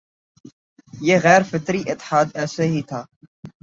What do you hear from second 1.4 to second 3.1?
فطری اتحاد ایسے ہی تھا